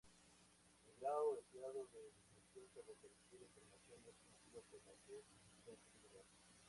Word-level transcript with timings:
El 0.87 0.95
grado 0.99 1.35
deseado 1.35 1.85
de 1.93 2.01
discreción 2.09 2.65
sobre 2.73 2.95
cualquier 2.97 3.41
información 3.45 4.01
es 4.57 4.65
conocido 4.65 5.21
como 5.29 5.37
su 5.45 5.61
sensibilidad. 5.63 6.25